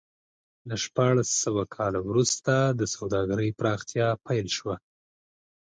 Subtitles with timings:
[0.69, 4.69] له شپاړس سوه کال وروسته د سوداګرۍ پراختیا پیل شو.